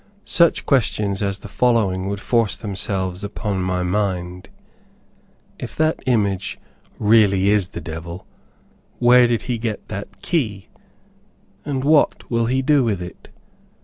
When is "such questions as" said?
0.25-1.37